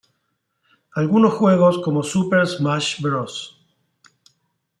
[0.95, 3.61] Algunos juegos como Super Smash Bros.